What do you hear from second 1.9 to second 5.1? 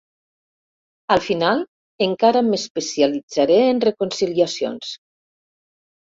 encara m'especialitzaré en reconciliacions.